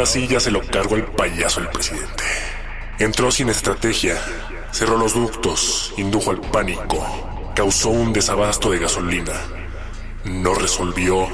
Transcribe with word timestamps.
Ahora 0.00 0.12
ya 0.12 0.40
se 0.40 0.50
lo 0.50 0.62
cargó 0.62 0.96
el 0.96 1.04
payaso 1.04 1.60
el 1.60 1.68
presidente. 1.68 2.24
Entró 2.98 3.30
sin 3.30 3.50
estrategia, 3.50 4.16
cerró 4.72 4.96
los 4.96 5.12
ductos, 5.12 5.92
indujo 5.98 6.30
al 6.30 6.40
pánico, 6.40 7.52
causó 7.54 7.90
un 7.90 8.10
desabasto 8.14 8.70
de 8.70 8.78
gasolina. 8.78 9.34
No 10.24 10.54
resolvió 10.54 11.28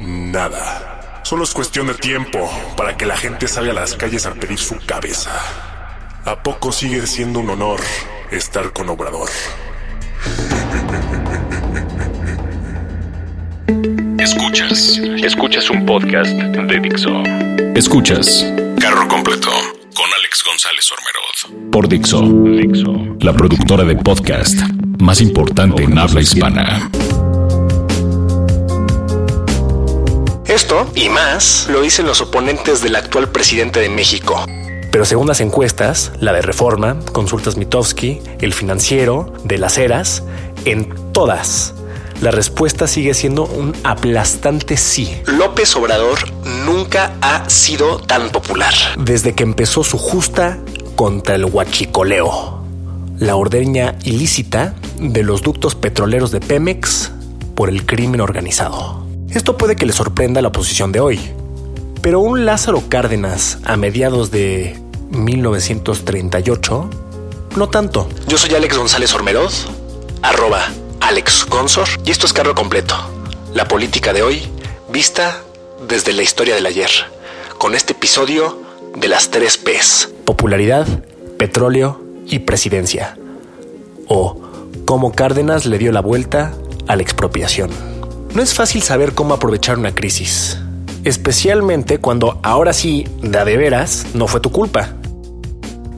nada. 0.00 1.20
Solo 1.22 1.44
es 1.44 1.52
cuestión 1.52 1.88
de 1.88 1.94
tiempo 1.96 2.50
para 2.78 2.96
que 2.96 3.04
la 3.04 3.18
gente 3.18 3.46
salga 3.46 3.72
a 3.72 3.74
las 3.74 3.92
calles 3.94 4.24
a 4.24 4.32
pedir 4.32 4.58
su 4.58 4.78
cabeza. 4.86 5.32
¿A 6.24 6.42
poco 6.42 6.72
sigue 6.72 7.06
siendo 7.06 7.40
un 7.40 7.50
honor 7.50 7.80
estar 8.30 8.72
con 8.72 8.88
Obrador? 8.88 9.28
Escuchas. 14.28 15.00
Escuchas 15.24 15.70
un 15.70 15.86
podcast 15.86 16.28
de 16.30 16.80
Dixo. 16.80 17.22
Escuchas. 17.74 18.44
Carro 18.78 19.08
completo 19.08 19.48
con 19.94 20.04
Alex 20.18 20.44
González 20.44 20.92
Ormerod. 20.92 21.70
Por 21.72 21.88
Dixo. 21.88 22.20
Dixo. 22.20 23.16
La 23.20 23.32
productora 23.32 23.84
de 23.84 23.96
podcast 23.96 24.54
más 25.00 25.22
importante 25.22 25.82
en 25.82 25.96
habla 25.96 26.20
hispana. 26.20 26.90
Esto 30.46 30.92
y 30.94 31.08
más 31.08 31.66
lo 31.72 31.80
dicen 31.80 32.06
los 32.06 32.20
oponentes 32.20 32.82
del 32.82 32.96
actual 32.96 33.30
presidente 33.30 33.80
de 33.80 33.88
México. 33.88 34.44
Pero 34.92 35.06
según 35.06 35.26
las 35.26 35.40
encuestas, 35.40 36.12
la 36.20 36.34
de 36.34 36.42
Reforma, 36.42 36.98
Consultas 37.12 37.56
Mitofsky, 37.56 38.20
El 38.42 38.52
Financiero, 38.52 39.32
de 39.44 39.56
las 39.56 39.78
Heras, 39.78 40.22
en 40.66 40.92
todas 41.14 41.77
la 42.20 42.30
respuesta 42.30 42.86
sigue 42.86 43.14
siendo 43.14 43.44
un 43.44 43.74
aplastante 43.84 44.76
sí. 44.76 45.20
López 45.26 45.76
Obrador 45.76 46.18
nunca 46.64 47.14
ha 47.20 47.48
sido 47.48 47.98
tan 47.98 48.30
popular. 48.30 48.74
Desde 48.98 49.34
que 49.34 49.44
empezó 49.44 49.84
su 49.84 49.98
justa 49.98 50.58
contra 50.96 51.36
el 51.36 51.44
huachicoleo, 51.44 52.62
la 53.18 53.36
ordeña 53.36 53.96
ilícita 54.02 54.74
de 54.98 55.22
los 55.22 55.42
ductos 55.42 55.74
petroleros 55.76 56.32
de 56.32 56.40
Pemex 56.40 57.12
por 57.54 57.68
el 57.68 57.86
crimen 57.86 58.20
organizado. 58.20 59.06
Esto 59.30 59.56
puede 59.56 59.76
que 59.76 59.86
le 59.86 59.92
sorprenda 59.92 60.40
a 60.40 60.42
la 60.42 60.48
oposición 60.48 60.90
de 60.90 61.00
hoy, 61.00 61.20
pero 62.02 62.20
un 62.20 62.44
Lázaro 62.44 62.82
Cárdenas 62.88 63.58
a 63.64 63.76
mediados 63.76 64.30
de 64.30 64.76
1938, 65.10 66.90
no 67.56 67.68
tanto. 67.68 68.08
Yo 68.26 68.38
soy 68.38 68.54
Alex 68.54 68.76
González 68.76 69.14
Ormeroz, 69.14 69.66
arroba 70.22 70.68
Alex 71.08 71.46
Gonsor 71.48 71.88
y 72.04 72.10
esto 72.10 72.26
es 72.26 72.34
Carro 72.34 72.54
Completo, 72.54 72.94
la 73.54 73.66
política 73.66 74.12
de 74.12 74.22
hoy 74.22 74.42
vista 74.92 75.40
desde 75.88 76.12
la 76.12 76.22
historia 76.22 76.54
del 76.54 76.66
ayer, 76.66 76.90
con 77.56 77.74
este 77.74 77.94
episodio 77.94 78.60
de 78.94 79.08
las 79.08 79.30
tres 79.30 79.56
P's. 79.56 80.10
Popularidad, 80.26 80.86
petróleo 81.38 81.98
y 82.26 82.40
presidencia. 82.40 83.16
O 84.06 84.42
cómo 84.84 85.12
Cárdenas 85.12 85.64
le 85.64 85.78
dio 85.78 85.92
la 85.92 86.02
vuelta 86.02 86.52
a 86.86 86.94
la 86.94 87.00
expropiación. 87.00 87.70
No 88.34 88.42
es 88.42 88.52
fácil 88.52 88.82
saber 88.82 89.14
cómo 89.14 89.32
aprovechar 89.32 89.78
una 89.78 89.94
crisis, 89.94 90.58
especialmente 91.04 92.00
cuando 92.00 92.38
ahora 92.42 92.74
sí, 92.74 93.08
de, 93.22 93.46
de 93.46 93.56
veras, 93.56 94.08
no 94.12 94.26
fue 94.26 94.40
tu 94.40 94.52
culpa. 94.52 94.97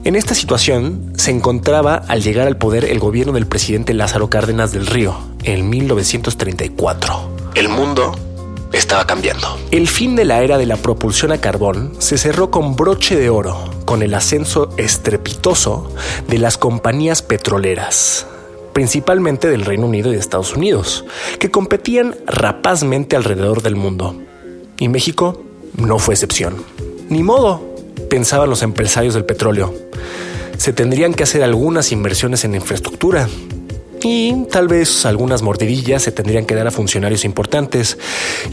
En 0.03 0.17
esta 0.17 0.35
situación 0.35 1.13
se 1.17 1.31
encontraba 1.31 1.97
al 2.09 2.23
llegar 2.23 2.47
al 2.47 2.57
poder 2.57 2.87
el 2.87 2.99
gobierno 2.99 3.35
del 3.35 3.47
presidente 3.47 3.93
Lázaro 3.93 4.31
Cárdenas 4.31 4.73
del 4.73 4.87
Río 4.87 5.15
en 5.45 5.69
1934. 5.69 7.31
El 7.55 7.69
mundo 7.69 8.17
estaba 8.73 9.07
cambiando. 9.07 9.59
El 9.71 9.89
fin 9.89 10.17
de 10.17 10.25
la 10.25 10.43
era 10.43 10.57
de 10.57 10.65
la 10.65 10.79
propulsión 10.79 11.33
a 11.33 11.39
carbón 11.39 11.93
se 11.99 12.17
cerró 12.17 12.51
con 12.51 12.77
broche 12.77 13.15
de 13.15 13.29
oro, 13.29 13.63
con 13.85 14.03
el 14.03 14.15
ascenso 14.15 14.71
estrepitoso 14.79 15.93
de 16.29 16.39
las 16.39 16.57
compañías 16.57 17.21
petroleras, 17.21 18.27
principalmente 18.73 19.51
del 19.51 19.67
Reino 19.67 19.85
Unido 19.85 20.09
y 20.09 20.15
de 20.15 20.21
Estados 20.21 20.57
Unidos, 20.57 21.05
que 21.39 21.51
competían 21.51 22.17
rapazmente 22.25 23.17
alrededor 23.17 23.61
del 23.61 23.77
mundo. 23.77 24.17
Y 24.79 24.89
México 24.89 25.43
no 25.77 25.99
fue 25.99 26.15
excepción. 26.15 26.65
Ni 27.11 27.23
modo, 27.23 27.70
pensaban 28.11 28.51
los 28.51 28.63
empresarios 28.63 29.15
del 29.15 29.25
petróleo. 29.25 29.73
Se 30.59 30.75
tendrían 30.75 31.15
que 31.15 31.23
hacer 31.23 31.43
algunas 31.43 31.93
inversiones 31.93 32.45
en 32.45 32.55
infraestructura 32.55 33.29
y 34.03 34.45
tal 34.51 34.69
vez 34.69 35.07
algunas 35.07 35.41
mordidillas 35.41 36.03
se 36.03 36.13
tendrían 36.13 36.45
que 36.45 36.55
dar 36.55 36.67
a 36.67 36.71
funcionarios 36.71 37.25
importantes 37.25 37.97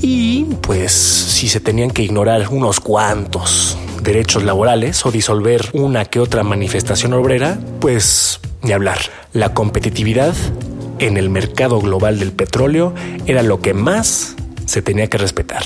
y 0.02 0.46
pues 0.62 0.92
si 0.94 1.50
se 1.50 1.60
tenían 1.60 1.92
que 1.92 2.04
ignorar 2.04 2.48
unos 2.50 2.80
cuantos 2.80 3.78
derechos 4.02 4.44
laborales 4.44 5.06
o 5.06 5.12
disolver 5.12 5.70
una 5.74 6.06
que 6.06 6.20
otra 6.20 6.44
manifestación 6.44 7.14
obrera, 7.14 7.60
pues 7.80 8.40
ni 8.62 8.72
hablar. 8.72 9.00
La 9.34 9.54
competitividad 9.54 10.34
en 11.00 11.18
el 11.18 11.30
mercado 11.30 11.80
global 11.82 12.20
del 12.20 12.32
petróleo 12.32 12.94
era 13.26 13.44
lo 13.44 13.62
que 13.62 13.74
más 13.74 14.36
se 14.66 14.82
tenía 14.82 15.08
que 15.08 15.18
respetar. 15.18 15.64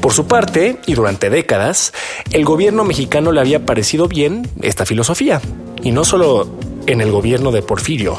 Por 0.00 0.12
su 0.12 0.26
parte, 0.26 0.78
y 0.86 0.94
durante 0.94 1.28
décadas, 1.28 1.92
el 2.32 2.44
gobierno 2.44 2.84
mexicano 2.84 3.32
le 3.32 3.40
había 3.40 3.66
parecido 3.66 4.08
bien 4.08 4.48
esta 4.62 4.86
filosofía, 4.86 5.40
y 5.82 5.92
no 5.92 6.04
solo 6.04 6.48
en 6.86 7.00
el 7.00 7.12
gobierno 7.12 7.52
de 7.52 7.62
Porfirio, 7.62 8.16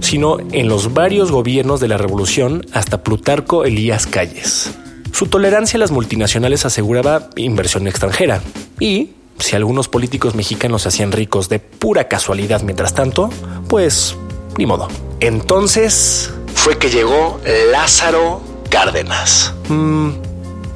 sino 0.00 0.38
en 0.52 0.68
los 0.68 0.92
varios 0.92 1.30
gobiernos 1.30 1.80
de 1.80 1.88
la 1.88 1.98
revolución 1.98 2.66
hasta 2.72 3.02
Plutarco 3.02 3.64
Elías 3.64 4.06
Calles. 4.06 4.72
Su 5.12 5.26
tolerancia 5.26 5.76
a 5.76 5.80
las 5.80 5.90
multinacionales 5.90 6.64
aseguraba 6.64 7.30
inversión 7.36 7.86
extranjera 7.86 8.40
y, 8.78 9.10
si 9.38 9.56
algunos 9.56 9.88
políticos 9.88 10.34
mexicanos 10.34 10.82
se 10.82 10.88
hacían 10.88 11.12
ricos 11.12 11.48
de 11.48 11.60
pura 11.60 12.08
casualidad 12.08 12.62
mientras 12.62 12.94
tanto, 12.94 13.30
pues 13.68 14.16
ni 14.58 14.66
modo. 14.66 14.88
Entonces 15.20 16.32
fue 16.54 16.78
que 16.78 16.90
llegó 16.90 17.40
Lázaro 17.70 18.40
Cárdenas. 18.68 19.54
Mm, 19.68 20.10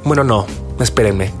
bueno, 0.05 0.23
no, 0.23 0.45
espérenme. 0.79 1.31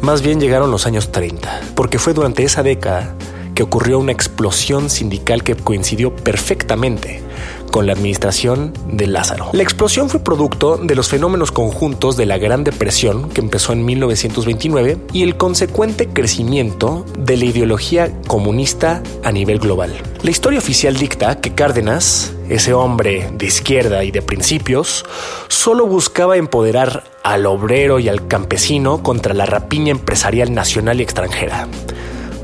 Más 0.00 0.22
bien 0.22 0.40
llegaron 0.40 0.70
los 0.72 0.86
años 0.86 1.12
30, 1.12 1.60
porque 1.76 1.98
fue 1.98 2.12
durante 2.12 2.42
esa 2.42 2.64
década 2.64 3.14
que 3.54 3.62
ocurrió 3.62 3.98
una 3.98 4.10
explosión 4.12 4.90
sindical 4.90 5.44
que 5.44 5.54
coincidió 5.54 6.14
perfectamente 6.14 7.22
con 7.72 7.88
la 7.88 7.94
administración 7.94 8.72
de 8.86 9.08
Lázaro. 9.08 9.48
La 9.52 9.64
explosión 9.64 10.08
fue 10.08 10.20
producto 10.20 10.76
de 10.76 10.94
los 10.94 11.08
fenómenos 11.08 11.50
conjuntos 11.50 12.16
de 12.16 12.26
la 12.26 12.38
Gran 12.38 12.62
Depresión 12.62 13.30
que 13.30 13.40
empezó 13.40 13.72
en 13.72 13.84
1929 13.84 14.98
y 15.12 15.24
el 15.24 15.36
consecuente 15.36 16.06
crecimiento 16.06 17.04
de 17.18 17.36
la 17.36 17.46
ideología 17.46 18.12
comunista 18.28 19.02
a 19.24 19.32
nivel 19.32 19.58
global. 19.58 19.92
La 20.22 20.30
historia 20.30 20.60
oficial 20.60 20.96
dicta 20.96 21.40
que 21.40 21.54
Cárdenas, 21.54 22.32
ese 22.48 22.74
hombre 22.74 23.30
de 23.32 23.46
izquierda 23.46 24.04
y 24.04 24.12
de 24.12 24.22
principios, 24.22 25.04
solo 25.48 25.86
buscaba 25.86 26.36
empoderar 26.36 27.04
al 27.24 27.46
obrero 27.46 27.98
y 27.98 28.08
al 28.08 28.28
campesino 28.28 29.02
contra 29.02 29.34
la 29.34 29.46
rapiña 29.46 29.90
empresarial 29.90 30.52
nacional 30.52 31.00
y 31.00 31.04
extranjera. 31.04 31.66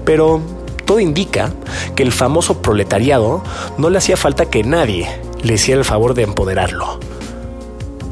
Pero 0.04 0.40
todo 0.88 1.00
indica 1.00 1.52
que 1.94 2.02
el 2.02 2.12
famoso 2.12 2.62
proletariado 2.62 3.42
no 3.76 3.90
le 3.90 3.98
hacía 3.98 4.16
falta 4.16 4.46
que 4.46 4.64
nadie 4.64 5.06
le 5.42 5.52
hiciera 5.52 5.78
el 5.78 5.84
favor 5.84 6.14
de 6.14 6.22
empoderarlo. 6.22 6.98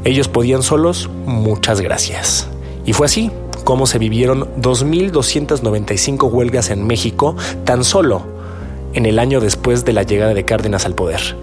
Ellos 0.03 0.27
podían 0.27 0.61
solos, 0.61 1.09
muchas 1.25 1.81
gracias. 1.81 2.47
Y 2.85 2.93
fue 2.93 3.07
así 3.07 3.31
como 3.63 3.87
se 3.87 3.97
vivieron 3.97 4.47
2.295 4.61 6.31
huelgas 6.31 6.69
en 6.69 6.85
México 6.85 7.35
tan 7.65 7.83
solo 7.83 8.21
en 8.93 9.07
el 9.07 9.17
año 9.17 9.39
después 9.39 9.83
de 9.83 9.93
la 9.93 10.03
llegada 10.03 10.35
de 10.35 10.45
Cárdenas 10.45 10.85
al 10.85 10.93
poder, 10.93 11.35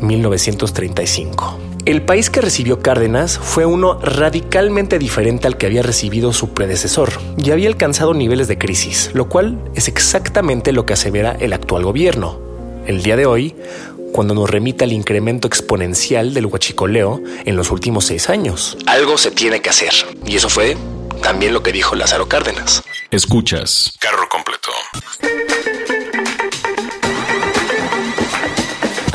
1935. 0.00 1.67
El 1.88 2.02
país 2.02 2.28
que 2.28 2.42
recibió 2.42 2.80
Cárdenas 2.80 3.38
fue 3.38 3.64
uno 3.64 3.98
radicalmente 4.02 4.98
diferente 4.98 5.46
al 5.46 5.56
que 5.56 5.64
había 5.64 5.82
recibido 5.82 6.34
su 6.34 6.50
predecesor 6.50 7.10
y 7.42 7.50
había 7.50 7.66
alcanzado 7.66 8.12
niveles 8.12 8.46
de 8.46 8.58
crisis, 8.58 9.10
lo 9.14 9.30
cual 9.30 9.58
es 9.74 9.88
exactamente 9.88 10.72
lo 10.72 10.84
que 10.84 10.92
asevera 10.92 11.34
el 11.40 11.54
actual 11.54 11.84
gobierno. 11.84 12.38
El 12.86 13.02
día 13.02 13.16
de 13.16 13.24
hoy, 13.24 13.56
cuando 14.12 14.34
nos 14.34 14.50
remita 14.50 14.84
el 14.84 14.92
incremento 14.92 15.48
exponencial 15.48 16.34
del 16.34 16.44
huachicoleo 16.44 17.22
en 17.46 17.56
los 17.56 17.70
últimos 17.70 18.04
seis 18.04 18.28
años. 18.28 18.76
Algo 18.84 19.16
se 19.16 19.30
tiene 19.30 19.62
que 19.62 19.70
hacer, 19.70 19.94
y 20.26 20.36
eso 20.36 20.50
fue 20.50 20.76
también 21.22 21.54
lo 21.54 21.62
que 21.62 21.72
dijo 21.72 21.94
Lázaro 21.94 22.28
Cárdenas. 22.28 22.82
Escuchas. 23.10 23.94
Carro 23.98 24.28
completo. 24.28 24.68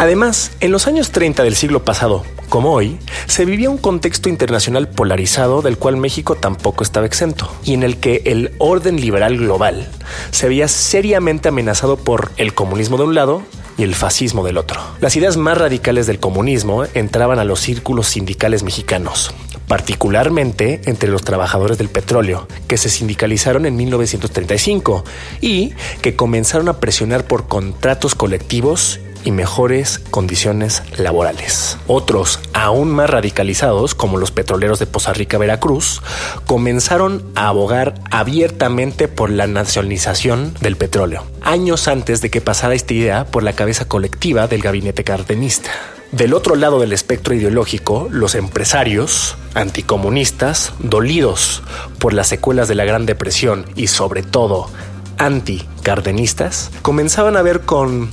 Además, 0.03 0.51
en 0.59 0.73
los 0.73 0.87
años 0.87 1.11
30 1.11 1.43
del 1.43 1.55
siglo 1.55 1.85
pasado, 1.85 2.25
como 2.49 2.73
hoy, 2.73 2.97
se 3.25 3.45
vivía 3.45 3.69
un 3.69 3.77
contexto 3.77 4.27
internacional 4.27 4.89
polarizado 4.89 5.61
del 5.61 5.77
cual 5.77 5.95
México 5.95 6.35
tampoco 6.35 6.83
estaba 6.83 7.05
exento, 7.05 7.49
y 7.63 7.73
en 7.73 7.83
el 7.83 7.95
que 7.95 8.21
el 8.25 8.51
orden 8.57 8.99
liberal 8.99 9.37
global 9.37 9.87
se 10.31 10.49
veía 10.49 10.67
seriamente 10.67 11.47
amenazado 11.47 11.95
por 11.95 12.33
el 12.35 12.53
comunismo 12.53 12.97
de 12.97 13.03
un 13.03 13.15
lado 13.15 13.43
y 13.77 13.83
el 13.83 13.95
fascismo 13.95 14.43
del 14.43 14.57
otro. 14.57 14.81
Las 14.99 15.15
ideas 15.15 15.37
más 15.37 15.57
radicales 15.57 16.05
del 16.05 16.19
comunismo 16.19 16.83
entraban 16.93 17.39
a 17.39 17.45
los 17.45 17.61
círculos 17.61 18.07
sindicales 18.07 18.63
mexicanos, 18.63 19.33
particularmente 19.69 20.81
entre 20.83 21.07
los 21.07 21.23
trabajadores 21.23 21.77
del 21.77 21.87
petróleo, 21.87 22.49
que 22.67 22.75
se 22.75 22.89
sindicalizaron 22.89 23.65
en 23.65 23.77
1935 23.77 25.05
y 25.39 25.71
que 26.01 26.17
comenzaron 26.17 26.67
a 26.67 26.81
presionar 26.81 27.25
por 27.25 27.47
contratos 27.47 28.15
colectivos 28.15 28.99
y 29.23 29.31
mejores 29.31 29.99
condiciones 29.99 30.83
laborales. 30.97 31.77
Otros, 31.87 32.39
aún 32.53 32.89
más 32.91 33.09
radicalizados, 33.09 33.95
como 33.95 34.17
los 34.17 34.31
petroleros 34.31 34.79
de 34.79 34.85
Poza 34.85 35.13
Rica, 35.13 35.37
Veracruz, 35.37 36.01
comenzaron 36.45 37.23
a 37.35 37.47
abogar 37.47 37.95
abiertamente 38.11 39.07
por 39.07 39.29
la 39.29 39.47
nacionalización 39.47 40.53
del 40.61 40.77
petróleo, 40.77 41.25
años 41.41 41.87
antes 41.87 42.21
de 42.21 42.29
que 42.29 42.41
pasara 42.41 42.75
esta 42.75 42.93
idea 42.93 43.25
por 43.25 43.43
la 43.43 43.53
cabeza 43.53 43.85
colectiva 43.85 44.47
del 44.47 44.61
gabinete 44.61 45.03
cardenista. 45.03 45.71
Del 46.11 46.35
otro 46.35 46.55
lado 46.55 46.79
del 46.79 46.93
espectro 46.93 47.33
ideológico, 47.33 48.07
los 48.11 48.35
empresarios 48.35 49.35
anticomunistas, 49.55 50.73
dolidos 50.77 51.63
por 51.97 52.13
las 52.13 52.27
secuelas 52.27 52.67
de 52.67 52.75
la 52.75 52.85
Gran 52.85 53.07
Depresión 53.07 53.65
y 53.75 53.87
sobre 53.87 54.21
todo 54.21 54.69
anticardenistas, 55.17 56.69
comenzaban 56.83 57.35
a 57.35 57.41
ver 57.41 57.61
con 57.61 58.11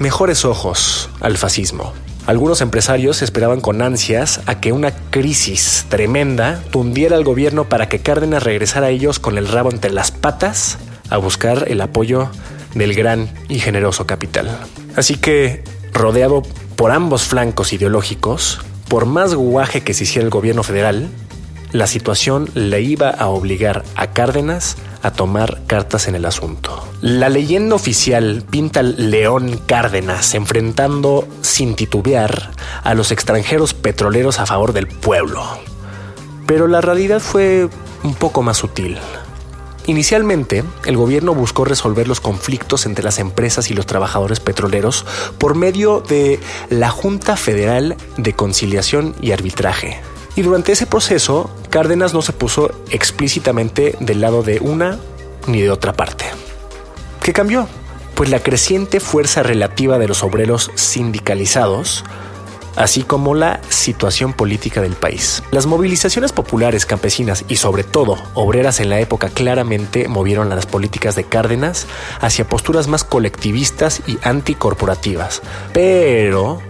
mejores 0.00 0.46
ojos 0.46 1.10
al 1.20 1.36
fascismo. 1.36 1.92
Algunos 2.26 2.62
empresarios 2.62 3.22
esperaban 3.22 3.60
con 3.60 3.82
ansias 3.82 4.40
a 4.46 4.58
que 4.58 4.72
una 4.72 4.92
crisis 5.10 5.84
tremenda 5.90 6.62
tundiera 6.70 7.16
al 7.16 7.24
gobierno 7.24 7.68
para 7.68 7.88
que 7.88 8.00
Cárdenas 8.00 8.42
regresara 8.42 8.86
a 8.86 8.90
ellos 8.90 9.18
con 9.18 9.36
el 9.36 9.46
rabo 9.46 9.70
entre 9.70 9.92
las 9.92 10.10
patas 10.10 10.78
a 11.10 11.18
buscar 11.18 11.66
el 11.68 11.82
apoyo 11.82 12.30
del 12.74 12.94
gran 12.94 13.28
y 13.48 13.58
generoso 13.58 14.06
capital. 14.06 14.58
Así 14.96 15.16
que, 15.16 15.64
rodeado 15.92 16.42
por 16.76 16.92
ambos 16.92 17.24
flancos 17.24 17.74
ideológicos, 17.74 18.60
por 18.88 19.04
más 19.04 19.34
guaje 19.34 19.82
que 19.82 19.92
se 19.92 20.04
hiciera 20.04 20.24
el 20.24 20.30
gobierno 20.30 20.62
federal, 20.62 21.10
la 21.72 21.86
situación 21.86 22.48
le 22.54 22.80
iba 22.80 23.10
a 23.10 23.26
obligar 23.28 23.84
a 23.96 24.12
Cárdenas 24.12 24.76
a 25.02 25.10
tomar 25.10 25.60
cartas 25.66 26.08
en 26.08 26.14
el 26.14 26.24
asunto. 26.24 26.89
La 27.02 27.30
leyenda 27.30 27.76
oficial 27.76 28.44
pinta 28.50 28.80
al 28.80 29.10
León 29.10 29.58
Cárdenas 29.64 30.34
enfrentando 30.34 31.26
sin 31.40 31.74
titubear 31.74 32.50
a 32.82 32.92
los 32.92 33.10
extranjeros 33.10 33.72
petroleros 33.72 34.38
a 34.38 34.44
favor 34.44 34.74
del 34.74 34.86
pueblo. 34.86 35.42
Pero 36.44 36.68
la 36.68 36.82
realidad 36.82 37.20
fue 37.20 37.70
un 38.02 38.14
poco 38.14 38.42
más 38.42 38.58
sutil. 38.58 38.98
Inicialmente, 39.86 40.62
el 40.84 40.98
gobierno 40.98 41.34
buscó 41.34 41.64
resolver 41.64 42.06
los 42.06 42.20
conflictos 42.20 42.84
entre 42.84 43.02
las 43.02 43.18
empresas 43.18 43.70
y 43.70 43.74
los 43.74 43.86
trabajadores 43.86 44.38
petroleros 44.38 45.06
por 45.38 45.54
medio 45.54 46.00
de 46.00 46.38
la 46.68 46.90
Junta 46.90 47.38
Federal 47.38 47.96
de 48.18 48.34
Conciliación 48.34 49.14
y 49.22 49.32
Arbitraje. 49.32 50.02
Y 50.36 50.42
durante 50.42 50.72
ese 50.72 50.84
proceso, 50.84 51.50
Cárdenas 51.70 52.12
no 52.12 52.20
se 52.20 52.34
puso 52.34 52.70
explícitamente 52.90 53.96
del 54.00 54.20
lado 54.20 54.42
de 54.42 54.58
una 54.60 54.98
ni 55.46 55.62
de 55.62 55.70
otra 55.70 55.94
parte. 55.94 56.26
¿Qué 57.30 57.34
cambió? 57.34 57.68
Pues 58.16 58.28
la 58.28 58.40
creciente 58.40 58.98
fuerza 58.98 59.44
relativa 59.44 59.98
de 59.98 60.08
los 60.08 60.24
obreros 60.24 60.72
sindicalizados 60.74 62.02
así 62.74 63.04
como 63.04 63.36
la 63.36 63.60
situación 63.68 64.32
política 64.32 64.80
del 64.82 64.94
país. 64.94 65.40
Las 65.52 65.66
movilizaciones 65.66 66.32
populares 66.32 66.86
campesinas 66.86 67.44
y 67.46 67.54
sobre 67.54 67.84
todo 67.84 68.16
obreras 68.34 68.80
en 68.80 68.88
la 68.88 68.98
época 68.98 69.28
claramente 69.28 70.08
movieron 70.08 70.48
las 70.48 70.66
políticas 70.66 71.14
de 71.14 71.22
Cárdenas 71.22 71.86
hacia 72.20 72.48
posturas 72.48 72.88
más 72.88 73.04
colectivistas 73.04 74.02
y 74.08 74.18
anticorporativas, 74.24 75.40
pero 75.72 76.60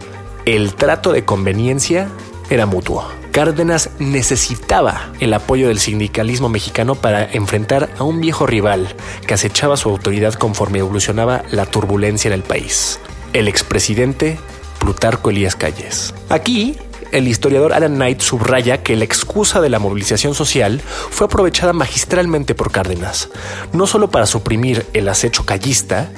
el 0.44 0.74
trato 0.74 1.12
de 1.12 1.24
conveniencia 1.24 2.10
era 2.50 2.66
mutuo. 2.66 3.19
Cárdenas 3.32 3.90
necesitaba 3.98 5.12
el 5.20 5.32
apoyo 5.34 5.68
del 5.68 5.78
sindicalismo 5.78 6.48
mexicano 6.48 6.96
para 6.96 7.30
enfrentar 7.30 7.90
a 7.98 8.04
un 8.04 8.20
viejo 8.20 8.46
rival 8.46 8.94
que 9.26 9.34
acechaba 9.34 9.76
su 9.76 9.88
autoridad 9.88 10.34
conforme 10.34 10.80
evolucionaba 10.80 11.44
la 11.50 11.66
turbulencia 11.66 12.28
en 12.28 12.34
el 12.34 12.42
país, 12.42 12.98
el 13.32 13.46
expresidente 13.46 14.38
Plutarco 14.80 15.30
Elías 15.30 15.54
Calles. 15.54 16.12
Aquí, 16.28 16.76
el 17.12 17.28
historiador 17.28 17.72
Alan 17.72 17.94
Knight 17.94 18.20
subraya 18.20 18.82
que 18.82 18.96
la 18.96 19.04
excusa 19.04 19.60
de 19.60 19.68
la 19.68 19.78
movilización 19.78 20.34
social 20.34 20.80
fue 20.80 21.26
aprovechada 21.26 21.72
magistralmente 21.72 22.54
por 22.54 22.72
Cárdenas, 22.72 23.28
no 23.72 23.86
solo 23.86 24.10
para 24.10 24.26
suprimir 24.26 24.86
el 24.92 25.08
acecho 25.08 25.44
callista, 25.44 26.10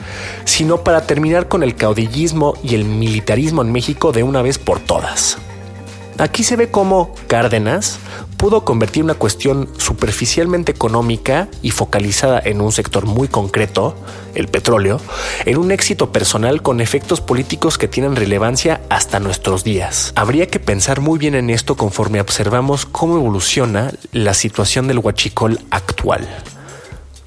sino 0.44 0.78
para 0.78 1.06
terminar 1.06 1.48
con 1.48 1.62
el 1.62 1.76
caudillismo 1.76 2.54
y 2.62 2.74
el 2.74 2.84
militarismo 2.84 3.60
en 3.60 3.72
México 3.72 4.12
de 4.12 4.22
una 4.22 4.40
vez 4.40 4.58
por 4.58 4.80
todas. 4.80 5.38
Aquí 6.18 6.44
se 6.44 6.56
ve 6.56 6.70
cómo 6.70 7.14
Cárdenas 7.26 7.98
pudo 8.36 8.64
convertir 8.64 9.04
una 9.04 9.14
cuestión 9.14 9.68
superficialmente 9.78 10.72
económica 10.72 11.48
y 11.62 11.70
focalizada 11.70 12.40
en 12.44 12.60
un 12.60 12.72
sector 12.72 13.06
muy 13.06 13.28
concreto, 13.28 13.96
el 14.34 14.48
petróleo, 14.48 15.00
en 15.44 15.58
un 15.58 15.70
éxito 15.70 16.10
personal 16.12 16.60
con 16.60 16.80
efectos 16.80 17.20
políticos 17.20 17.78
que 17.78 17.88
tienen 17.88 18.16
relevancia 18.16 18.80
hasta 18.88 19.20
nuestros 19.20 19.64
días. 19.64 20.12
Habría 20.16 20.48
que 20.48 20.60
pensar 20.60 21.00
muy 21.00 21.18
bien 21.18 21.34
en 21.34 21.50
esto 21.50 21.76
conforme 21.76 22.20
observamos 22.20 22.84
cómo 22.84 23.16
evoluciona 23.16 23.92
la 24.12 24.34
situación 24.34 24.88
del 24.88 24.98
huachicol 24.98 25.60
actual. 25.70 26.26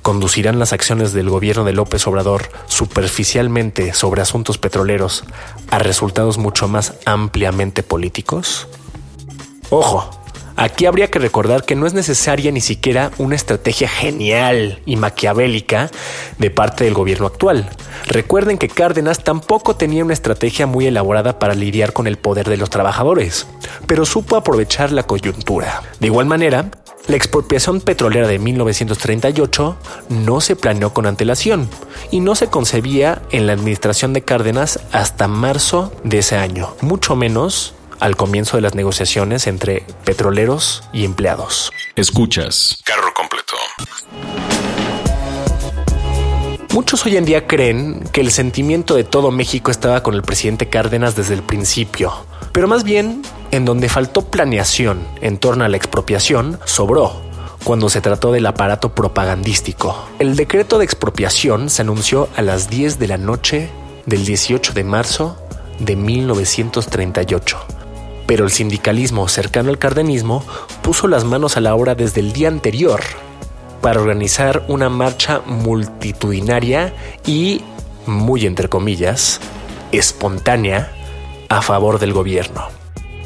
¿Conducirán 0.05 0.59
las 0.59 0.71
acciones 0.71 1.13
del 1.13 1.31
gobierno 1.31 1.63
de 1.63 1.73
López 1.73 2.05
Obrador 2.05 2.43
superficialmente 2.67 3.91
sobre 3.95 4.21
asuntos 4.21 4.59
petroleros 4.59 5.23
a 5.71 5.79
resultados 5.79 6.37
mucho 6.37 6.67
más 6.67 6.93
ampliamente 7.05 7.81
políticos? 7.81 8.67
Ojo, 9.71 10.07
aquí 10.57 10.85
habría 10.85 11.09
que 11.09 11.17
recordar 11.17 11.63
que 11.63 11.75
no 11.75 11.87
es 11.87 11.95
necesaria 11.95 12.51
ni 12.51 12.61
siquiera 12.61 13.09
una 13.17 13.33
estrategia 13.33 13.87
genial 13.87 14.79
y 14.85 14.95
maquiavélica 14.95 15.89
de 16.37 16.51
parte 16.51 16.83
del 16.83 16.93
gobierno 16.93 17.25
actual. 17.25 17.67
Recuerden 18.05 18.59
que 18.59 18.69
Cárdenas 18.69 19.23
tampoco 19.23 19.75
tenía 19.75 20.05
una 20.05 20.13
estrategia 20.13 20.67
muy 20.67 20.85
elaborada 20.85 21.39
para 21.39 21.55
lidiar 21.55 21.93
con 21.93 22.05
el 22.05 22.17
poder 22.17 22.47
de 22.47 22.57
los 22.57 22.69
trabajadores, 22.69 23.47
pero 23.87 24.05
supo 24.05 24.35
aprovechar 24.35 24.91
la 24.91 25.01
coyuntura. 25.01 25.81
De 25.99 26.05
igual 26.05 26.27
manera, 26.27 26.69
la 27.07 27.15
expropiación 27.15 27.81
petrolera 27.81 28.27
de 28.27 28.39
1938 28.39 29.77
no 30.09 30.41
se 30.41 30.55
planeó 30.55 30.93
con 30.93 31.05
antelación 31.05 31.69
y 32.11 32.19
no 32.19 32.35
se 32.35 32.47
concebía 32.47 33.21
en 33.31 33.47
la 33.47 33.53
administración 33.53 34.13
de 34.13 34.23
Cárdenas 34.23 34.79
hasta 34.91 35.27
marzo 35.27 35.93
de 36.03 36.19
ese 36.19 36.37
año, 36.37 36.75
mucho 36.81 37.15
menos 37.15 37.75
al 37.99 38.15
comienzo 38.15 38.57
de 38.57 38.61
las 38.61 38.75
negociaciones 38.75 39.47
entre 39.47 39.83
petroleros 40.03 40.83
y 40.91 41.05
empleados. 41.05 41.71
Escuchas. 41.95 42.81
Carro 42.83 43.13
completo. 43.13 43.55
Muchos 46.74 47.05
hoy 47.05 47.15
en 47.15 47.24
día 47.24 47.47
creen 47.47 48.03
que 48.12 48.19
el 48.19 48.31
sentimiento 48.31 48.95
de 48.95 49.05
todo 49.05 49.31
México 49.31 49.71
estaba 49.71 50.03
con 50.03 50.13
el 50.13 50.24
presidente 50.24 50.67
Cárdenas 50.67 51.15
desde 51.15 51.33
el 51.33 51.41
principio, 51.41 52.12
pero 52.51 52.67
más 52.67 52.83
bien 52.83 53.21
en 53.55 53.65
donde 53.65 53.89
faltó 53.89 54.24
planeación 54.24 55.07
en 55.21 55.38
torno 55.38 55.63
a 55.63 55.69
la 55.69 55.77
expropiación, 55.77 56.59
sobró 56.65 57.21
cuando 57.63 57.89
se 57.89 58.01
trató 58.01 58.31
del 58.31 58.45
aparato 58.45 58.93
propagandístico. 58.93 60.07
El 60.19 60.35
decreto 60.35 60.77
de 60.77 60.85
expropiación 60.85 61.69
se 61.69 61.81
anunció 61.81 62.27
a 62.35 62.41
las 62.41 62.69
10 62.69 63.00
de 63.00 63.07
la 63.07 63.17
noche 63.17 63.69
del 64.05 64.25
18 64.25 64.74
de 64.74 64.83
marzo 64.83 65.38
de 65.79 65.95
1938. 65.95 67.57
Pero 68.27 68.43
el 68.43 68.51
sindicalismo 68.51 69.27
cercano 69.27 69.69
al 69.69 69.79
cardenismo 69.79 70.43
puso 70.81 71.07
las 71.07 71.24
manos 71.24 71.57
a 71.57 71.62
la 71.62 71.75
obra 71.75 71.95
desde 71.95 72.21
el 72.21 72.33
día 72.33 72.50
anterior 72.50 73.01
para 73.81 74.01
organizar 74.01 74.65
una 74.67 74.89
marcha 74.89 75.41
multitudinaria 75.45 76.93
y, 77.25 77.62
muy 78.05 78.45
entre 78.45 78.67
comillas, 78.67 79.39
espontánea 79.91 80.91
a 81.50 81.62
favor 81.62 82.00
del 82.00 82.13
gobierno. 82.13 82.75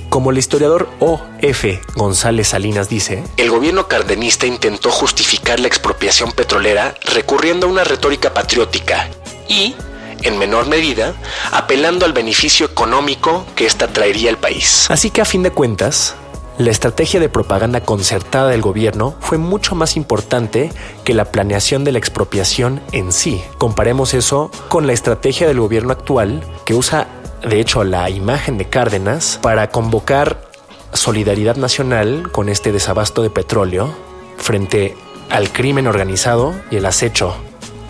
Como 0.09 0.31
el 0.31 0.39
historiador 0.39 0.89
O.F. 0.99 1.81
González 1.95 2.47
Salinas 2.47 2.89
dice, 2.89 3.23
el 3.37 3.51
gobierno 3.51 3.87
cardenista 3.87 4.47
intentó 4.47 4.89
justificar 4.89 5.59
la 5.59 5.67
expropiación 5.67 6.31
petrolera 6.31 6.95
recurriendo 7.13 7.67
a 7.67 7.69
una 7.69 7.83
retórica 7.83 8.33
patriótica 8.33 9.07
y, 9.47 9.75
en 10.23 10.39
menor 10.39 10.67
medida, 10.67 11.13
apelando 11.51 12.07
al 12.07 12.13
beneficio 12.13 12.65
económico 12.65 13.45
que 13.55 13.67
ésta 13.67 13.87
traería 13.87 14.31
al 14.31 14.37
país. 14.37 14.87
Así 14.89 15.11
que 15.11 15.21
a 15.21 15.25
fin 15.25 15.43
de 15.43 15.51
cuentas, 15.51 16.15
la 16.57 16.71
estrategia 16.71 17.19
de 17.19 17.29
propaganda 17.29 17.81
concertada 17.81 18.49
del 18.49 18.61
gobierno 18.61 19.15
fue 19.21 19.37
mucho 19.37 19.75
más 19.75 19.95
importante 19.95 20.71
que 21.05 21.13
la 21.13 21.25
planeación 21.25 21.83
de 21.83 21.91
la 21.91 21.99
expropiación 21.99 22.81
en 22.91 23.11
sí. 23.11 23.43
Comparemos 23.59 24.15
eso 24.15 24.49
con 24.69 24.87
la 24.87 24.93
estrategia 24.93 25.47
del 25.47 25.59
gobierno 25.59 25.93
actual 25.93 26.43
que 26.65 26.73
usa 26.73 27.07
de 27.47 27.59
hecho, 27.59 27.83
la 27.83 28.09
imagen 28.09 28.57
de 28.57 28.65
Cárdenas 28.65 29.39
para 29.41 29.69
convocar 29.69 30.49
solidaridad 30.93 31.55
nacional 31.55 32.31
con 32.31 32.49
este 32.49 32.71
desabasto 32.71 33.21
de 33.21 33.29
petróleo 33.29 33.93
frente 34.37 34.95
al 35.29 35.51
crimen 35.51 35.87
organizado 35.87 36.53
y 36.71 36.77
el 36.77 36.85
acecho 36.85 37.35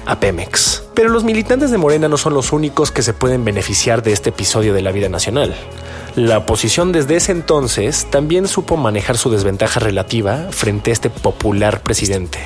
a 0.05 0.19
Pemex. 0.19 0.83
Pero 0.93 1.09
los 1.09 1.23
militantes 1.23 1.71
de 1.71 1.77
Morena 1.77 2.07
no 2.07 2.17
son 2.17 2.33
los 2.33 2.51
únicos 2.51 2.91
que 2.91 3.01
se 3.01 3.13
pueden 3.13 3.45
beneficiar 3.45 4.03
de 4.03 4.11
este 4.11 4.29
episodio 4.29 4.73
de 4.73 4.81
la 4.81 4.91
vida 4.91 5.07
nacional. 5.07 5.55
La 6.15 6.39
oposición 6.39 6.91
desde 6.91 7.15
ese 7.15 7.31
entonces 7.31 8.07
también 8.09 8.47
supo 8.47 8.75
manejar 8.75 9.17
su 9.17 9.29
desventaja 9.29 9.79
relativa 9.79 10.47
frente 10.51 10.89
a 10.89 10.93
este 10.93 11.09
popular 11.09 11.81
presidente. 11.81 12.39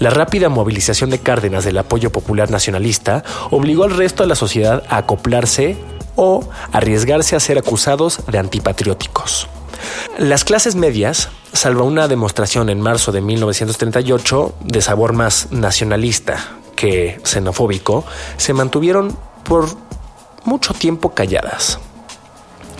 La 0.00 0.08
rápida 0.08 0.48
movilización 0.48 1.10
de 1.10 1.18
Cárdenas 1.18 1.66
del 1.66 1.76
apoyo 1.76 2.10
popular 2.10 2.50
nacionalista 2.50 3.22
obligó 3.50 3.84
al 3.84 3.94
resto 3.94 4.22
de 4.22 4.30
la 4.30 4.34
sociedad 4.34 4.82
a 4.88 4.96
acoplarse 4.96 5.76
o 6.16 6.48
arriesgarse 6.72 7.36
a 7.36 7.40
ser 7.40 7.58
acusados 7.58 8.20
de 8.26 8.38
antipatrióticos. 8.38 9.46
Las 10.16 10.44
clases 10.44 10.74
medias, 10.74 11.28
salvo 11.52 11.84
una 11.84 12.08
demostración 12.08 12.70
en 12.70 12.80
marzo 12.80 13.12
de 13.12 13.20
1938 13.20 14.54
de 14.64 14.80
sabor 14.80 15.12
más 15.12 15.52
nacionalista 15.52 16.48
que 16.76 17.20
xenofóbico, 17.22 18.06
se 18.38 18.54
mantuvieron 18.54 19.14
por 19.44 19.66
mucho 20.44 20.72
tiempo 20.72 21.10
calladas. 21.10 21.78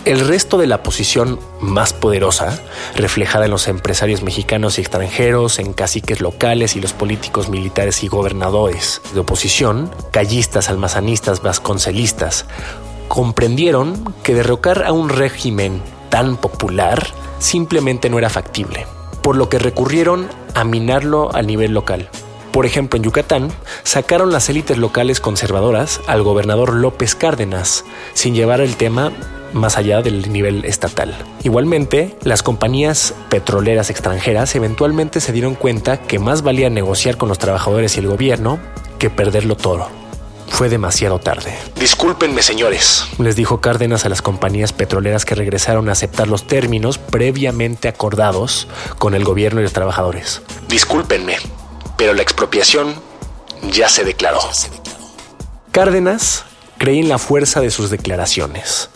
El 0.03 0.19
resto 0.21 0.57
de 0.57 0.65
la 0.65 0.81
posición 0.81 1.39
más 1.59 1.93
poderosa, 1.93 2.59
reflejada 2.95 3.45
en 3.45 3.51
los 3.51 3.67
empresarios 3.67 4.23
mexicanos 4.23 4.77
y 4.77 4.81
extranjeros, 4.81 5.59
en 5.59 5.73
caciques 5.73 6.21
locales 6.21 6.75
y 6.75 6.81
los 6.81 6.93
políticos 6.93 7.49
militares 7.49 8.03
y 8.03 8.07
gobernadores 8.07 8.99
de 9.13 9.19
oposición, 9.19 9.91
callistas, 10.09 10.69
almazanistas, 10.69 11.43
vasconcelistas, 11.43 12.47
comprendieron 13.09 14.15
que 14.23 14.33
derrocar 14.33 14.85
a 14.85 14.91
un 14.91 15.09
régimen 15.09 15.83
tan 16.09 16.35
popular 16.35 17.05
simplemente 17.37 18.09
no 18.09 18.17
era 18.17 18.31
factible, 18.31 18.87
por 19.21 19.35
lo 19.35 19.49
que 19.49 19.59
recurrieron 19.59 20.27
a 20.55 20.63
minarlo 20.63 21.29
a 21.35 21.43
nivel 21.43 21.75
local. 21.75 22.09
Por 22.51 22.65
ejemplo, 22.65 22.97
en 22.97 23.03
Yucatán, 23.03 23.51
sacaron 23.83 24.31
las 24.31 24.49
élites 24.49 24.79
locales 24.79 25.19
conservadoras 25.19 26.01
al 26.07 26.23
gobernador 26.23 26.73
López 26.73 27.13
Cárdenas, 27.13 27.85
sin 28.15 28.33
llevar 28.33 28.61
el 28.61 28.77
tema 28.77 29.11
más 29.53 29.77
allá 29.77 30.01
del 30.01 30.31
nivel 30.31 30.65
estatal. 30.65 31.15
Igualmente, 31.43 32.17
las 32.23 32.43
compañías 32.43 33.13
petroleras 33.29 33.89
extranjeras 33.89 34.55
eventualmente 34.55 35.19
se 35.19 35.31
dieron 35.31 35.55
cuenta 35.55 35.97
que 35.97 36.19
más 36.19 36.41
valía 36.41 36.69
negociar 36.69 37.17
con 37.17 37.29
los 37.29 37.39
trabajadores 37.39 37.95
y 37.95 37.99
el 37.99 38.07
gobierno 38.07 38.59
que 38.99 39.09
perderlo 39.09 39.55
todo. 39.55 39.89
Fue 40.47 40.69
demasiado 40.69 41.17
tarde. 41.17 41.57
Discúlpenme, 41.79 42.43
señores, 42.43 43.05
les 43.17 43.35
dijo 43.35 43.61
Cárdenas 43.61 44.05
a 44.05 44.09
las 44.09 44.21
compañías 44.21 44.73
petroleras 44.73 45.25
que 45.25 45.33
regresaron 45.33 45.89
a 45.89 45.93
aceptar 45.93 46.27
los 46.27 46.45
términos 46.45 46.97
previamente 46.97 47.87
acordados 47.87 48.67
con 48.99 49.15
el 49.15 49.23
gobierno 49.23 49.61
y 49.61 49.63
los 49.63 49.73
trabajadores. 49.73 50.41
Discúlpenme, 50.67 51.37
pero 51.97 52.13
la 52.13 52.21
expropiación 52.21 52.93
ya 53.71 53.89
se 53.89 54.03
declaró. 54.03 54.39
Cárdenas 55.71 56.43
creía 56.77 57.01
en 57.01 57.09
la 57.09 57.17
fuerza 57.17 57.61
de 57.61 57.71
sus 57.71 57.89
declaraciones. 57.89 58.90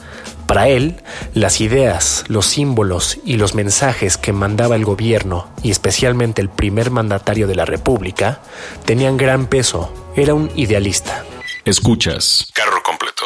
Para 0.48 0.68
él, 0.68 1.02
las 1.34 1.60
ideas, 1.60 2.24
los 2.28 2.46
símbolos 2.46 3.18
y 3.26 3.38
los 3.38 3.56
mensajes 3.56 4.18
que 4.18 4.32
mandaba 4.32 4.76
el 4.76 4.86
gobierno, 4.86 5.48
y 5.64 5.72
especialmente 5.72 6.42
el 6.42 6.50
primer 6.50 6.92
mandatario 6.92 7.48
de 7.48 7.56
la 7.56 7.66
República, 7.66 8.40
tenían 8.86 9.18
gran 9.18 9.48
peso. 9.48 9.92
Era 10.16 10.34
un 10.34 10.52
idealista. 10.56 11.26
Escuchas. 11.66 12.48
Carro 12.54 12.82
completo. 12.84 13.26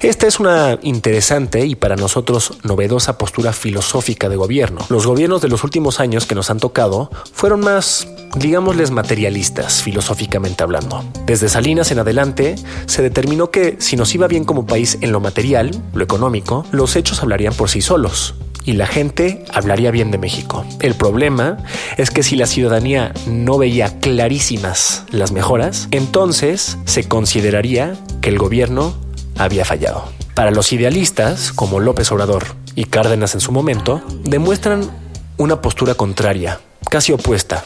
Esta 0.00 0.28
es 0.28 0.38
una 0.38 0.78
interesante 0.82 1.66
y 1.66 1.74
para 1.74 1.96
nosotros 1.96 2.58
novedosa 2.62 3.18
postura 3.18 3.52
filosófica 3.52 4.28
de 4.28 4.36
gobierno. 4.36 4.86
Los 4.90 5.06
gobiernos 5.06 5.42
de 5.42 5.48
los 5.48 5.64
últimos 5.64 5.98
años 5.98 6.24
que 6.24 6.36
nos 6.36 6.50
han 6.50 6.60
tocado 6.60 7.10
fueron 7.32 7.60
más, 7.60 8.06
digámosles, 8.36 8.90
materialistas, 8.90 9.82
filosóficamente 9.82 10.62
hablando. 10.62 11.04
Desde 11.26 11.48
Salinas 11.48 11.90
en 11.90 11.98
adelante, 11.98 12.56
se 12.86 13.02
determinó 13.02 13.50
que 13.50 13.76
si 13.78 13.96
nos 13.96 14.14
iba 14.14 14.28
bien 14.28 14.44
como 14.44 14.66
país 14.66 14.98
en 15.00 15.12
lo 15.12 15.20
material, 15.20 15.70
lo 15.92 16.04
económico, 16.04 16.64
los 16.70 16.96
hechos 16.96 17.22
hablarían 17.22 17.54
por 17.54 17.70
sí 17.70 17.80
solos 17.80 18.34
y 18.64 18.74
la 18.74 18.86
gente 18.86 19.44
hablaría 19.52 19.90
bien 19.90 20.10
de 20.10 20.18
México. 20.18 20.64
El 20.80 20.94
problema 20.94 21.56
es 21.96 22.10
que 22.10 22.22
si 22.22 22.36
la 22.36 22.46
ciudadanía 22.46 23.14
no 23.26 23.56
veía 23.56 23.98
clarísimas 23.98 25.04
las 25.10 25.32
mejoras, 25.32 25.88
entonces 25.90 26.76
se 26.84 27.08
consideraría 27.08 27.94
que 28.20 28.28
el 28.28 28.38
gobierno 28.38 28.94
había 29.38 29.64
fallado. 29.64 30.04
Para 30.34 30.50
los 30.50 30.72
idealistas, 30.72 31.52
como 31.52 31.80
López 31.80 32.12
Obrador 32.12 32.44
y 32.74 32.84
Cárdenas 32.84 33.34
en 33.34 33.40
su 33.40 33.52
momento, 33.52 34.02
demuestran 34.24 34.90
una 35.38 35.62
postura 35.62 35.94
contraria, 35.94 36.60
casi 36.90 37.12
opuesta, 37.12 37.64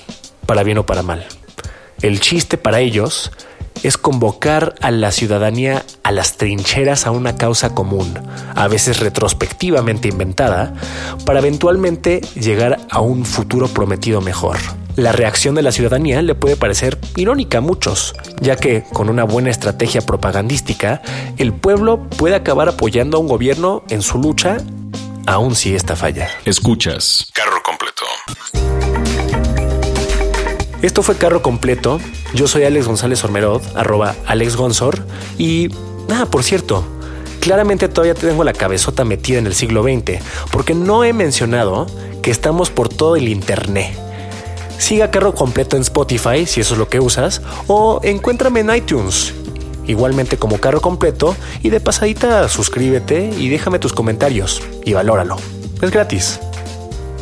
para 0.52 0.64
bien 0.64 0.76
o 0.76 0.84
para 0.84 1.02
mal. 1.02 1.24
El 2.02 2.20
chiste 2.20 2.58
para 2.58 2.80
ellos 2.80 3.32
es 3.82 3.96
convocar 3.96 4.74
a 4.82 4.90
la 4.90 5.10
ciudadanía 5.10 5.82
a 6.02 6.12
las 6.12 6.36
trincheras 6.36 7.06
a 7.06 7.10
una 7.10 7.36
causa 7.36 7.74
común, 7.74 8.12
a 8.54 8.68
veces 8.68 9.00
retrospectivamente 9.00 10.08
inventada, 10.08 10.74
para 11.24 11.38
eventualmente 11.38 12.20
llegar 12.34 12.80
a 12.90 13.00
un 13.00 13.24
futuro 13.24 13.66
prometido 13.66 14.20
mejor. 14.20 14.58
La 14.94 15.12
reacción 15.12 15.54
de 15.54 15.62
la 15.62 15.72
ciudadanía 15.72 16.20
le 16.20 16.34
puede 16.34 16.56
parecer 16.56 16.98
irónica 17.16 17.56
a 17.56 17.62
muchos, 17.62 18.14
ya 18.42 18.56
que 18.56 18.84
con 18.92 19.08
una 19.08 19.24
buena 19.24 19.48
estrategia 19.48 20.02
propagandística, 20.02 21.00
el 21.38 21.54
pueblo 21.54 22.10
puede 22.18 22.34
acabar 22.34 22.68
apoyando 22.68 23.16
a 23.16 23.20
un 23.20 23.28
gobierno 23.28 23.84
en 23.88 24.02
su 24.02 24.18
lucha, 24.18 24.58
aun 25.26 25.54
si 25.54 25.74
esta 25.74 25.96
falla. 25.96 26.28
Escuchas. 26.44 27.32
Carro 27.32 27.62
completo. 27.62 28.91
Esto 30.82 31.02
fue 31.04 31.16
Carro 31.16 31.42
Completo. 31.42 32.00
Yo 32.34 32.48
soy 32.48 32.64
Alex 32.64 32.86
González 32.86 33.22
Ormerod, 33.24 33.62
arroba 33.76 34.16
Alex 34.26 34.56
Gonzor. 34.56 35.06
Y, 35.38 35.68
ah, 36.10 36.26
por 36.28 36.42
cierto, 36.42 36.84
claramente 37.40 37.88
todavía 37.88 38.14
tengo 38.14 38.42
la 38.42 38.52
cabezota 38.52 39.04
metida 39.04 39.38
en 39.38 39.46
el 39.46 39.54
siglo 39.54 39.84
XX, 39.84 40.20
porque 40.50 40.74
no 40.74 41.04
he 41.04 41.12
mencionado 41.12 41.86
que 42.20 42.32
estamos 42.32 42.70
por 42.70 42.88
todo 42.88 43.14
el 43.14 43.28
Internet. 43.28 43.96
Siga 44.78 45.12
Carro 45.12 45.34
Completo 45.34 45.76
en 45.76 45.82
Spotify, 45.82 46.46
si 46.46 46.60
eso 46.60 46.74
es 46.74 46.78
lo 46.78 46.88
que 46.88 46.98
usas, 46.98 47.42
o 47.68 48.00
encuéntrame 48.02 48.60
en 48.60 48.74
iTunes, 48.74 49.32
igualmente 49.86 50.36
como 50.36 50.58
Carro 50.58 50.80
Completo, 50.80 51.36
y 51.62 51.70
de 51.70 51.78
pasadita 51.78 52.48
suscríbete 52.48 53.30
y 53.38 53.48
déjame 53.48 53.78
tus 53.78 53.92
comentarios 53.92 54.60
y 54.84 54.92
valóralo. 54.94 55.36
Es 55.80 55.90
gratis. 55.92 56.40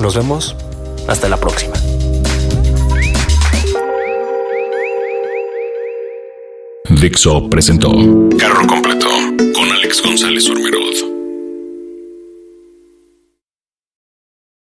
Nos 0.01 0.17
vemos. 0.17 0.57
Hasta 1.07 1.29
la 1.29 1.37
próxima. 1.39 1.75
Dixo 7.01 7.49
presentó 7.49 7.91
Carro 8.39 8.67
Completo 8.67 9.09
con 9.55 9.73
Alex 9.73 10.03
González 10.03 10.51
Ormerod. 10.51 11.20